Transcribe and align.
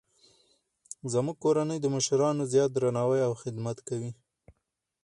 زموږ 1.13 1.37
کورنۍ 1.43 1.77
د 1.81 1.85
مشرانو 1.95 2.43
زیات 2.53 2.69
درناوی 2.73 3.19
او 3.27 3.33
خدمت 3.41 3.77
کوي 3.87 4.11